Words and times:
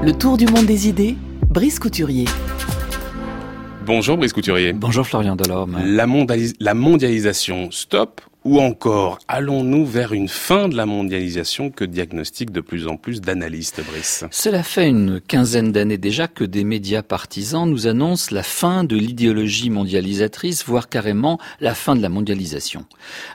Le 0.00 0.12
tour 0.12 0.36
du 0.36 0.46
monde 0.46 0.66
des 0.66 0.88
idées, 0.88 1.16
Brice 1.50 1.80
Couturier. 1.80 2.26
Bonjour 3.84 4.16
Brice 4.16 4.32
Couturier. 4.32 4.72
Bonjour 4.72 5.04
Florian 5.04 5.34
Delorme. 5.34 5.76
La, 5.84 6.06
la 6.60 6.74
mondialisation, 6.74 7.70
stop 7.72 8.20
ou 8.44 8.60
encore, 8.60 9.18
allons-nous 9.28 9.84
vers 9.84 10.12
une 10.12 10.28
fin 10.28 10.68
de 10.68 10.76
la 10.76 10.86
mondialisation 10.86 11.70
que 11.70 11.84
diagnostiquent 11.84 12.52
de 12.52 12.60
plus 12.60 12.86
en 12.86 12.96
plus 12.96 13.20
d'analystes, 13.20 13.82
Brice? 13.84 14.24
Cela 14.30 14.62
fait 14.62 14.88
une 14.88 15.20
quinzaine 15.20 15.72
d'années 15.72 15.98
déjà 15.98 16.28
que 16.28 16.44
des 16.44 16.64
médias 16.64 17.02
partisans 17.02 17.68
nous 17.68 17.86
annoncent 17.86 18.34
la 18.34 18.42
fin 18.42 18.84
de 18.84 18.96
l'idéologie 18.96 19.70
mondialisatrice, 19.70 20.64
voire 20.64 20.88
carrément 20.88 21.38
la 21.60 21.74
fin 21.74 21.96
de 21.96 22.02
la 22.02 22.08
mondialisation. 22.08 22.86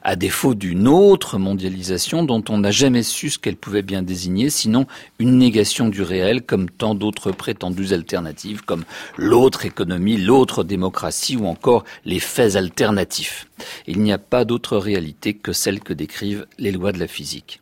À 0.04 0.16
défaut 0.16 0.56
d'une 0.56 0.88
autre 0.88 1.38
mondialisation 1.38 2.24
dont 2.24 2.44
on 2.50 2.60
n'a 2.60 2.72
jamais 2.72 3.04
su 3.04 3.30
ce 3.30 3.40
qu'elle 3.40 3.58
pouvait 3.58 3.82
bien 3.82 4.04
désigner, 4.04 4.50
sinon 4.50 4.88
une 5.20 5.38
négation 5.38 5.90
du 5.90 6.02
réel 6.02 6.42
comme 6.44 6.70
tant 6.70 6.96
d'autres 6.96 7.32
prétendues 7.32 7.94
alternatives 7.94 8.64
comme 8.64 8.84
l'autre 9.18 9.66
économie, 9.66 10.18
l'autre 10.18 10.64
démocratie 10.64 11.36
ou 11.36 11.46
encore 11.46 11.84
les 12.06 12.20
faits 12.20 12.56
alternatifs. 12.56 13.48
Il 13.88 14.02
n'y 14.02 14.12
a 14.12 14.18
pas 14.18 14.46
d'autre 14.46 14.78
réalité 14.78 15.34
que 15.34 15.54
celle 15.54 15.80
que 15.80 15.94
décrivent 15.94 16.46
les 16.58 16.72
lois 16.72 16.92
de 16.92 17.00
la 17.00 17.08
physique. 17.08 17.62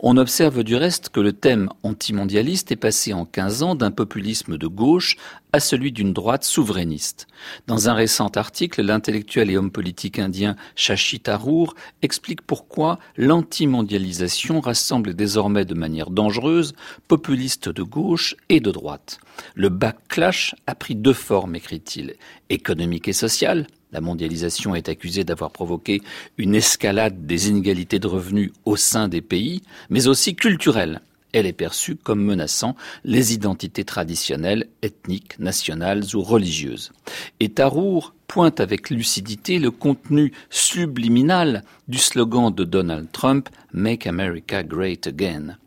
On 0.00 0.16
observe 0.16 0.64
du 0.64 0.76
reste 0.76 1.10
que 1.10 1.20
le 1.20 1.32
thème 1.32 1.68
antimondialiste 1.82 2.72
est 2.72 2.76
passé 2.76 3.12
en 3.12 3.24
15 3.24 3.62
ans 3.62 3.74
d'un 3.74 3.90
populisme 3.90 4.56
de 4.56 4.66
gauche 4.66 5.16
à 5.52 5.60
celui 5.60 5.92
d'une 5.92 6.12
droite 6.12 6.44
souverainiste. 6.44 7.26
Dans 7.66 7.88
un 7.88 7.94
récent 7.94 8.28
article, 8.28 8.82
l'intellectuel 8.82 9.50
et 9.50 9.56
homme 9.56 9.70
politique 9.70 10.18
indien 10.18 10.56
Shashi 10.76 11.20
Tharoor 11.20 11.74
explique 12.02 12.42
pourquoi 12.42 12.98
l'antimondialisation 13.16 14.60
rassemble 14.60 15.14
désormais 15.14 15.64
de 15.64 15.74
manière 15.74 16.10
dangereuse 16.10 16.74
populistes 17.06 17.68
de 17.68 17.82
gauche 17.82 18.36
et 18.48 18.60
de 18.60 18.70
droite. 18.70 19.20
Le 19.54 19.68
backlash 19.68 20.54
a 20.66 20.74
pris 20.74 20.94
deux 20.94 21.12
formes, 21.12 21.56
écrit-il, 21.56 22.14
économique 22.50 23.08
et 23.08 23.12
sociale, 23.12 23.66
la 23.92 24.00
mondialisation 24.00 24.74
est 24.74 24.88
accusée 24.88 25.24
d'avoir 25.24 25.50
provoqué 25.50 26.02
une 26.36 26.54
escalade 26.54 27.26
des 27.26 27.48
inégalités 27.48 27.98
de 27.98 28.06
revenus 28.06 28.52
au 28.64 28.76
sein 28.76 29.08
des 29.08 29.22
pays, 29.22 29.62
mais 29.90 30.08
aussi 30.08 30.34
culturelle. 30.34 31.00
Elle 31.32 31.46
est 31.46 31.52
perçue 31.52 31.96
comme 31.96 32.22
menaçant 32.22 32.74
les 33.04 33.34
identités 33.34 33.84
traditionnelles, 33.84 34.68
ethniques, 34.82 35.38
nationales 35.38 36.04
ou 36.14 36.22
religieuses. 36.22 36.92
Et 37.38 37.50
Tarour 37.50 38.14
pointe 38.26 38.60
avec 38.60 38.90
lucidité 38.90 39.58
le 39.58 39.70
contenu 39.70 40.32
subliminal 40.50 41.64
du 41.86 41.98
slogan 41.98 42.54
de 42.54 42.64
Donald 42.64 43.08
Trump 43.12 43.48
Make 43.72 44.06
America 44.06 44.62
Great 44.62 45.06
Again. 45.06 45.58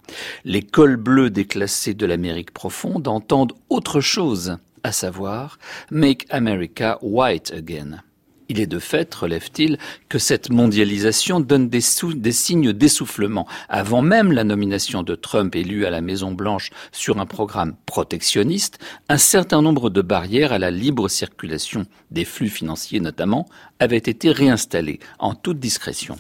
Les 0.46 0.62
cols 0.62 0.98
bleus 0.98 1.30
déclassés 1.30 1.94
de 1.94 2.06
l'Amérique 2.06 2.52
profonde 2.52 3.08
entendent 3.08 3.54
autre 3.70 4.02
chose, 4.02 4.58
à 4.84 4.92
savoir 4.92 5.60
Make 5.90 6.26
America 6.30 6.98
White 7.02 7.52
Again. 7.52 8.04
Il 8.52 8.60
est 8.60 8.68
de 8.68 8.80
fait, 8.80 9.16
relève-t-il, 9.16 9.78
que 10.10 10.20
cette 10.20 10.50
mondialisation 10.50 11.40
donne 11.40 11.70
des, 11.70 11.80
signes 11.80 12.74
d'essoufflement. 12.74 13.48
Avant 13.70 14.02
même 14.02 14.34
la 14.34 14.44
nomination 14.44 15.04
de 15.04 15.16
Trump 15.16 15.56
élu 15.56 15.86
à 15.86 15.90
la 15.90 16.02
Maison-Blanche 16.02 16.72
sur 16.92 17.18
un 17.22 17.26
programme 17.26 17.76
protectionniste, 17.86 18.78
un 19.08 19.18
certain 19.18 19.62
nombre 19.62 19.90
de 19.90 20.02
barrières 20.02 20.52
à 20.52 20.60
la 20.60 20.70
libre 20.70 21.08
circulation 21.08 21.86
des 22.12 22.26
flux 22.26 22.50
financiers 22.50 23.00
notamment 23.00 23.48
avaient 23.80 23.96
été 23.96 24.34
réinstallées 24.34 25.00
en 25.18 25.34
toute 25.34 25.60
discrétion. 25.60 26.18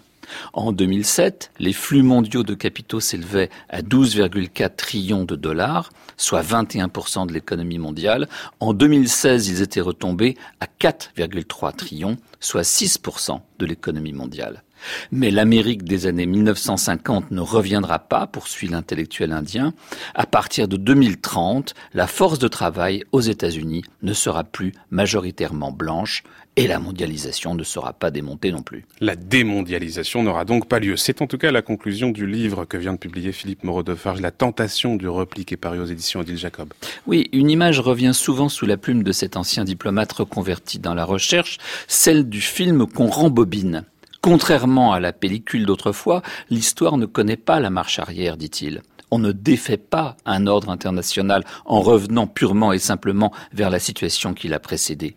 En 0.53 0.71
2007, 0.71 1.51
les 1.59 1.73
flux 1.73 2.03
mondiaux 2.03 2.43
de 2.43 2.53
capitaux 2.53 2.99
s'élevaient 2.99 3.49
à 3.69 3.81
12,4 3.81 4.75
trillions 4.75 5.23
de 5.23 5.35
dollars, 5.35 5.91
soit 6.17 6.41
21% 6.41 7.27
de 7.27 7.33
l'économie 7.33 7.79
mondiale. 7.79 8.27
En 8.59 8.73
2016, 8.73 9.47
ils 9.47 9.61
étaient 9.61 9.81
retombés 9.81 10.37
à 10.59 10.67
4,3 10.79 11.75
trillions, 11.75 12.17
soit 12.39 12.61
6% 12.61 13.39
de 13.59 13.65
l'économie 13.65 14.13
mondiale. 14.13 14.63
Mais 15.11 15.31
l'Amérique 15.31 15.83
des 15.83 16.07
années 16.07 16.25
1950 16.25 17.31
ne 17.31 17.41
reviendra 17.41 17.99
pas, 17.99 18.27
poursuit 18.27 18.67
l'intellectuel 18.67 19.31
indien. 19.31 19.73
À 20.15 20.25
partir 20.25 20.67
de 20.67 20.77
2030, 20.77 21.73
la 21.93 22.07
force 22.07 22.39
de 22.39 22.47
travail 22.47 23.03
aux 23.11 23.21
États-Unis 23.21 23.83
ne 24.01 24.13
sera 24.13 24.43
plus 24.43 24.73
majoritairement 24.89 25.71
blanche 25.71 26.23
et 26.57 26.67
la 26.67 26.79
mondialisation 26.79 27.55
ne 27.55 27.63
sera 27.63 27.93
pas 27.93 28.11
démontée 28.11 28.51
non 28.51 28.61
plus. 28.61 28.85
La 28.99 29.15
démondialisation 29.15 30.23
n'aura 30.23 30.45
donc 30.45 30.67
pas 30.67 30.79
lieu. 30.79 30.97
C'est 30.97 31.21
en 31.21 31.27
tout 31.27 31.37
cas 31.37 31.51
la 31.51 31.61
conclusion 31.61 32.09
du 32.09 32.27
livre 32.27 32.65
que 32.65 32.77
vient 32.77 32.93
de 32.93 32.97
publier 32.97 33.31
Philippe 33.31 33.63
Moreau 33.63 33.83
de 33.83 33.95
Farge, 33.95 34.21
La 34.21 34.31
tentation 34.31 34.95
du 34.95 35.07
repli 35.07 35.45
qui 35.45 35.53
est 35.53 35.57
paru 35.57 35.79
aux 35.79 35.85
éditions 35.85 36.19
Odile 36.19 36.37
Jacob. 36.37 36.73
Oui, 37.07 37.29
une 37.31 37.49
image 37.49 37.79
revient 37.79 38.13
souvent 38.13 38.49
sous 38.49 38.65
la 38.65 38.77
plume 38.77 39.03
de 39.03 39.11
cet 39.11 39.37
ancien 39.37 39.63
diplomate 39.63 40.11
reconverti 40.11 40.79
dans 40.79 40.93
la 40.93 41.05
recherche, 41.05 41.57
celle 41.87 42.27
du 42.27 42.41
film 42.41 42.85
qu'on 42.85 43.07
rembobine. 43.07 43.85
Contrairement 44.21 44.93
à 44.93 44.99
la 44.99 45.13
pellicule 45.13 45.65
d'autrefois, 45.65 46.21
l'histoire 46.49 46.97
ne 46.97 47.07
connaît 47.07 47.37
pas 47.37 47.59
la 47.59 47.71
marche 47.71 47.97
arrière, 47.97 48.37
dit-il. 48.37 48.81
On 49.09 49.19
ne 49.19 49.31
défait 49.31 49.77
pas 49.77 50.15
un 50.25 50.47
ordre 50.47 50.69
international 50.69 51.43
en 51.65 51.81
revenant 51.81 52.27
purement 52.27 52.71
et 52.71 52.79
simplement 52.79 53.33
vers 53.51 53.69
la 53.69 53.79
situation 53.79 54.33
qui 54.33 54.47
l'a 54.47 54.59
précédé. 54.59 55.15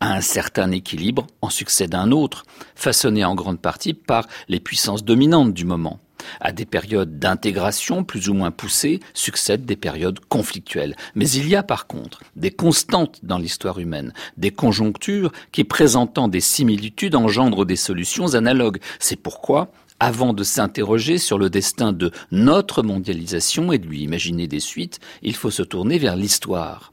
À 0.00 0.14
un 0.14 0.20
certain 0.20 0.70
équilibre 0.70 1.26
en 1.40 1.50
succède 1.50 1.94
un 1.94 2.10
autre, 2.10 2.44
façonné 2.74 3.24
en 3.24 3.34
grande 3.34 3.60
partie 3.60 3.94
par 3.94 4.26
les 4.48 4.60
puissances 4.60 5.04
dominantes 5.04 5.54
du 5.54 5.64
moment. 5.64 5.98
À 6.40 6.52
des 6.52 6.64
périodes 6.64 7.18
d'intégration 7.18 8.04
plus 8.04 8.28
ou 8.28 8.34
moins 8.34 8.50
poussées 8.50 9.00
succèdent 9.14 9.64
des 9.64 9.76
périodes 9.76 10.20
conflictuelles. 10.20 10.96
Mais 11.14 11.28
il 11.30 11.48
y 11.48 11.56
a 11.56 11.62
par 11.62 11.86
contre 11.86 12.20
des 12.36 12.50
constantes 12.50 13.20
dans 13.22 13.38
l'histoire 13.38 13.78
humaine, 13.78 14.12
des 14.36 14.50
conjonctures 14.50 15.32
qui 15.52 15.64
présentant 15.64 16.28
des 16.28 16.40
similitudes 16.40 17.14
engendrent 17.14 17.66
des 17.66 17.76
solutions 17.76 18.34
analogues. 18.34 18.80
C'est 18.98 19.16
pourquoi 19.16 19.70
avant 20.00 20.32
de 20.32 20.42
s'interroger 20.42 21.16
sur 21.16 21.38
le 21.38 21.48
destin 21.48 21.92
de 21.92 22.10
notre 22.32 22.82
mondialisation 22.82 23.70
et 23.70 23.78
de 23.78 23.86
lui 23.86 24.02
imaginer 24.02 24.48
des 24.48 24.58
suites, 24.58 24.98
il 25.22 25.36
faut 25.36 25.52
se 25.52 25.62
tourner 25.62 25.98
vers 25.98 26.16
l'histoire. 26.16 26.91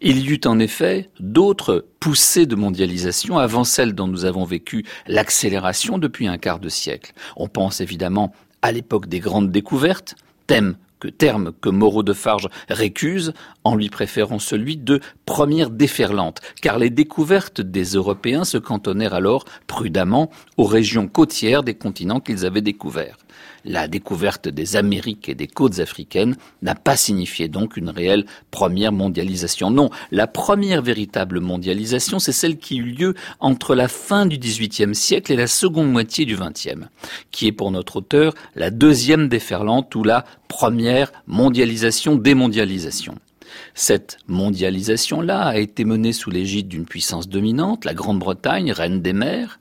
Il 0.00 0.18
y 0.18 0.30
eut 0.30 0.40
en 0.44 0.58
effet 0.58 1.10
d'autres 1.20 1.86
poussées 2.00 2.46
de 2.46 2.54
mondialisation 2.54 3.38
avant 3.38 3.64
celles 3.64 3.94
dont 3.94 4.08
nous 4.08 4.24
avons 4.24 4.44
vécu 4.44 4.84
l'accélération 5.06 5.98
depuis 5.98 6.26
un 6.26 6.38
quart 6.38 6.60
de 6.60 6.68
siècle. 6.68 7.12
On 7.36 7.48
pense 7.48 7.80
évidemment 7.80 8.34
à 8.62 8.72
l'époque 8.72 9.06
des 9.06 9.20
grandes 9.20 9.50
découvertes, 9.50 10.14
thème 10.46 10.76
que 11.00 11.08
terme 11.08 11.52
que 11.60 11.68
Moreau 11.68 12.02
de 12.02 12.14
Farge 12.14 12.48
récuse 12.70 13.34
en 13.62 13.74
lui 13.74 13.90
préférant 13.90 14.38
celui 14.38 14.78
de 14.78 15.00
première 15.26 15.68
déferlante, 15.68 16.40
car 16.62 16.78
les 16.78 16.88
découvertes 16.88 17.60
des 17.60 17.84
Européens 17.84 18.44
se 18.44 18.56
cantonnèrent 18.56 19.12
alors 19.12 19.44
prudemment 19.66 20.30
aux 20.56 20.64
régions 20.64 21.06
côtières 21.06 21.62
des 21.62 21.74
continents 21.74 22.20
qu'ils 22.20 22.46
avaient 22.46 22.62
découverts. 22.62 23.18
La 23.64 23.88
découverte 23.88 24.48
des 24.48 24.76
Amériques 24.76 25.28
et 25.28 25.34
des 25.34 25.46
côtes 25.46 25.80
africaines 25.80 26.36
n'a 26.62 26.74
pas 26.74 26.96
signifié 26.96 27.48
donc 27.48 27.76
une 27.76 27.88
réelle 27.88 28.26
première 28.50 28.92
mondialisation. 28.92 29.70
Non, 29.70 29.90
la 30.10 30.26
première 30.26 30.82
véritable 30.82 31.40
mondialisation, 31.40 32.18
c'est 32.18 32.32
celle 32.32 32.58
qui 32.58 32.76
eut 32.76 32.92
lieu 32.92 33.14
entre 33.40 33.74
la 33.74 33.88
fin 33.88 34.26
du 34.26 34.38
XVIIIe 34.38 34.94
siècle 34.94 35.32
et 35.32 35.36
la 35.36 35.46
seconde 35.46 35.90
moitié 35.90 36.24
du 36.26 36.36
XXe, 36.36 36.86
qui 37.30 37.46
est 37.46 37.52
pour 37.52 37.70
notre 37.70 37.96
auteur 37.96 38.34
la 38.54 38.70
deuxième 38.70 39.28
déferlante 39.28 39.94
ou 39.94 40.04
la 40.04 40.24
première 40.48 41.12
mondialisation 41.26 42.16
démondialisation. 42.16 43.14
Cette 43.74 44.18
mondialisation-là 44.28 45.40
a 45.42 45.56
été 45.56 45.84
menée 45.84 46.12
sous 46.12 46.30
l'égide 46.30 46.68
d'une 46.68 46.86
puissance 46.86 47.28
dominante, 47.28 47.84
la 47.84 47.94
Grande-Bretagne, 47.94 48.72
reine 48.72 49.00
des 49.00 49.12
mers, 49.12 49.58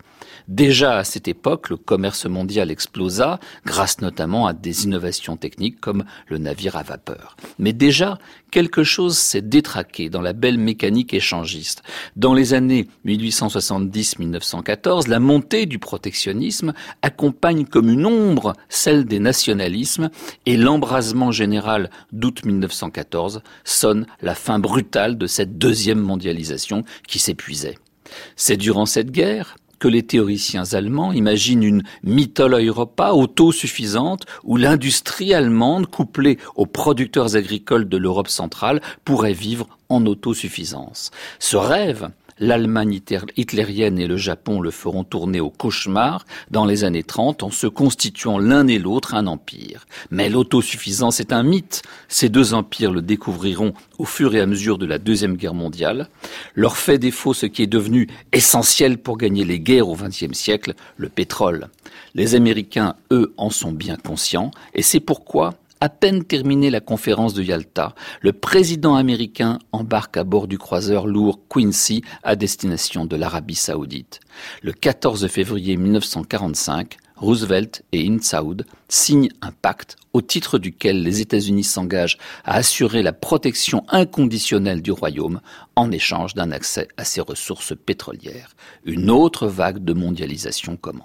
Déjà 0.47 0.97
à 0.97 1.03
cette 1.03 1.27
époque, 1.27 1.69
le 1.69 1.77
commerce 1.77 2.25
mondial 2.25 2.71
explosa, 2.71 3.39
grâce 3.65 4.01
notamment 4.01 4.47
à 4.47 4.53
des 4.53 4.85
innovations 4.85 5.37
techniques 5.37 5.79
comme 5.79 6.03
le 6.27 6.37
navire 6.37 6.75
à 6.75 6.83
vapeur. 6.83 7.37
Mais 7.59 7.73
déjà, 7.73 8.17
quelque 8.51 8.83
chose 8.83 9.17
s'est 9.17 9.41
détraqué 9.41 10.09
dans 10.09 10.21
la 10.21 10.33
belle 10.33 10.57
mécanique 10.57 11.13
échangiste. 11.13 11.83
Dans 12.15 12.33
les 12.33 12.53
années 12.53 12.87
1870-1914, 13.05 15.07
la 15.07 15.19
montée 15.19 15.65
du 15.65 15.79
protectionnisme 15.79 16.73
accompagne 17.01 17.65
comme 17.65 17.89
une 17.89 18.05
ombre 18.05 18.53
celle 18.69 19.05
des 19.05 19.19
nationalismes 19.19 20.09
et 20.45 20.57
l'embrasement 20.57 21.31
général 21.31 21.89
d'août 22.11 22.45
1914 22.45 23.41
sonne 23.63 24.05
la 24.21 24.35
fin 24.35 24.59
brutale 24.59 25.17
de 25.17 25.27
cette 25.27 25.57
deuxième 25.57 25.99
mondialisation 25.99 26.83
qui 27.07 27.19
s'épuisait. 27.19 27.77
C'est 28.35 28.57
durant 28.57 28.85
cette 28.85 29.11
guerre, 29.11 29.55
que 29.83 29.89
les 29.89 30.03
théoriciens 30.03 30.63
allemands 30.71 31.11
imaginent 31.11 31.61
une 31.61 31.83
Mitteleuropa 32.03 33.11
autosuffisante 33.11 34.25
où 34.45 34.55
l'industrie 34.55 35.33
allemande, 35.33 35.87
couplée 35.87 36.37
aux 36.55 36.65
producteurs 36.65 37.35
agricoles 37.35 37.89
de 37.89 37.97
l'Europe 37.97 38.29
centrale, 38.29 38.81
pourrait 39.03 39.33
vivre 39.33 39.67
en 39.89 40.05
autosuffisance. 40.05 41.11
Ce 41.37 41.57
rêve 41.57 42.11
L'Allemagne 42.39 42.99
hitlérienne 43.37 43.99
et 43.99 44.07
le 44.07 44.17
Japon 44.17 44.59
le 44.59 44.71
feront 44.71 45.03
tourner 45.03 45.39
au 45.39 45.49
cauchemar 45.49 46.25
dans 46.51 46.65
les 46.65 46.83
années 46.83 47.03
30 47.03 47.43
en 47.43 47.51
se 47.51 47.67
constituant 47.67 48.39
l'un 48.39 48.67
et 48.67 48.79
l'autre 48.79 49.13
un 49.13 49.27
empire. 49.27 49.85
Mais 50.11 50.29
l'autosuffisance 50.29 51.19
est 51.19 51.33
un 51.33 51.43
mythe. 51.43 51.83
Ces 52.07 52.29
deux 52.29 52.53
empires 52.53 52.91
le 52.91 53.01
découvriront 53.01 53.73
au 53.97 54.05
fur 54.05 54.35
et 54.35 54.41
à 54.41 54.45
mesure 54.45 54.77
de 54.77 54.85
la 54.85 54.97
Deuxième 54.97 55.37
Guerre 55.37 55.53
mondiale. 55.53 56.09
Leur 56.55 56.77
fait 56.77 56.97
défaut 56.97 57.33
ce 57.33 57.45
qui 57.45 57.61
est 57.61 57.67
devenu 57.67 58.07
essentiel 58.31 58.97
pour 58.97 59.17
gagner 59.17 59.45
les 59.45 59.59
guerres 59.59 59.89
au 59.89 59.95
XXe 59.95 60.33
siècle, 60.33 60.73
le 60.97 61.09
pétrole. 61.09 61.67
Les 62.15 62.35
Américains, 62.35 62.95
eux, 63.11 63.33
en 63.37 63.49
sont 63.49 63.71
bien 63.71 63.95
conscients 63.95 64.51
et 64.73 64.81
c'est 64.81 64.99
pourquoi 64.99 65.53
à 65.83 65.89
peine 65.89 66.23
terminée 66.23 66.69
la 66.69 66.79
conférence 66.79 67.33
de 67.33 67.43
Yalta, 67.43 67.93
le 68.21 68.31
président 68.31 68.95
américain 68.95 69.59
embarque 69.73 70.15
à 70.15 70.23
bord 70.23 70.47
du 70.47 70.57
croiseur 70.57 71.07
lourd 71.07 71.41
Quincy 71.49 72.05
à 72.23 72.37
destination 72.37 73.03
de 73.03 73.17
l'Arabie 73.17 73.55
saoudite. 73.55 74.21
Le 74.61 74.71
14 74.71 75.27
février 75.27 75.75
1945, 75.75 76.95
Roosevelt 77.17 77.83
et 77.91 78.07
Insaud 78.07 78.63
signent 78.87 79.27
un 79.41 79.51
pacte 79.51 79.97
au 80.13 80.21
titre 80.21 80.57
duquel 80.57 81.03
les 81.03 81.19
États-Unis 81.19 81.65
s'engagent 81.65 82.17
à 82.45 82.55
assurer 82.55 83.03
la 83.03 83.11
protection 83.11 83.83
inconditionnelle 83.89 84.81
du 84.81 84.93
royaume 84.93 85.41
en 85.75 85.91
échange 85.91 86.33
d'un 86.33 86.51
accès 86.51 86.87
à 86.95 87.03
ses 87.03 87.19
ressources 87.19 87.75
pétrolières. 87.75 88.55
Une 88.85 89.09
autre 89.09 89.47
vague 89.47 89.83
de 89.83 89.91
mondialisation 89.91 90.77
commence. 90.77 91.01